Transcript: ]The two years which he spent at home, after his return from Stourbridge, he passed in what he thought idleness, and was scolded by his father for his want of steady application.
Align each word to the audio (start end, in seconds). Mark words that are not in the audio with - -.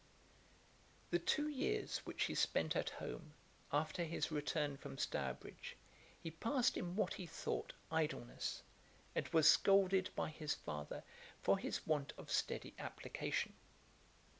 ]The 1.11 1.19
two 1.19 1.47
years 1.47 1.99
which 2.05 2.23
he 2.23 2.33
spent 2.33 2.75
at 2.75 2.89
home, 2.89 3.35
after 3.71 4.03
his 4.03 4.31
return 4.31 4.75
from 4.75 4.97
Stourbridge, 4.97 5.75
he 6.19 6.31
passed 6.31 6.75
in 6.75 6.95
what 6.95 7.13
he 7.13 7.27
thought 7.27 7.73
idleness, 7.91 8.63
and 9.13 9.27
was 9.27 9.47
scolded 9.47 10.09
by 10.15 10.29
his 10.29 10.55
father 10.55 11.03
for 11.43 11.59
his 11.59 11.85
want 11.85 12.13
of 12.17 12.31
steady 12.31 12.73
application. 12.79 13.53